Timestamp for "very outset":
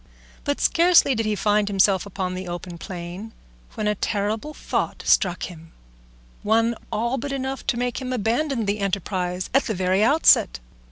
9.75-10.59